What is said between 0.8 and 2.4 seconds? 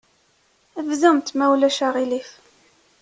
Bdumt, ma ulac aɣilif.